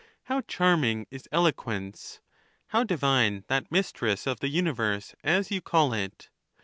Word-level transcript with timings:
How 0.23 0.41
charming 0.47 1.05
is 1.11 1.29
eloquence! 1.31 2.21
How 2.69 2.83
divine 2.83 3.43
that 3.49 3.71
mistress 3.71 4.25
of 4.25 4.39
the 4.39 4.49
universe, 4.49 5.13
as 5.23 5.51
you 5.51 5.61
call 5.61 5.93
it 5.93 6.31